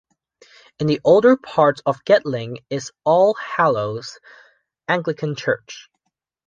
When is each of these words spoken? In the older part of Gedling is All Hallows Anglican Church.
In 0.79 0.87
the 0.87 0.99
older 1.03 1.37
part 1.37 1.81
of 1.85 2.03
Gedling 2.05 2.57
is 2.71 2.91
All 3.03 3.35
Hallows 3.35 4.17
Anglican 4.87 5.35
Church. 5.35 5.89